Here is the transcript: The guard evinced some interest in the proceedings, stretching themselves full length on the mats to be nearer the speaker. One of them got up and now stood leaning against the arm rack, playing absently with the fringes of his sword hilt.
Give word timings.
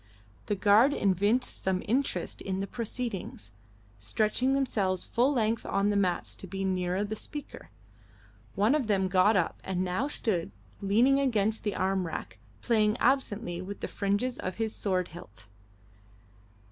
The 0.47 0.55
guard 0.55 0.95
evinced 0.95 1.61
some 1.63 1.83
interest 1.87 2.41
in 2.41 2.59
the 2.59 2.65
proceedings, 2.65 3.51
stretching 3.99 4.53
themselves 4.55 5.03
full 5.03 5.31
length 5.31 5.63
on 5.63 5.91
the 5.91 5.95
mats 5.95 6.33
to 6.37 6.47
be 6.47 6.65
nearer 6.65 7.03
the 7.03 7.15
speaker. 7.15 7.69
One 8.55 8.73
of 8.73 8.87
them 8.87 9.07
got 9.07 9.37
up 9.37 9.61
and 9.63 9.83
now 9.83 10.07
stood 10.07 10.49
leaning 10.81 11.19
against 11.19 11.61
the 11.63 11.75
arm 11.75 12.07
rack, 12.07 12.39
playing 12.63 12.97
absently 12.97 13.61
with 13.61 13.81
the 13.81 13.87
fringes 13.87 14.39
of 14.39 14.55
his 14.55 14.73
sword 14.75 15.09
hilt. 15.09 15.45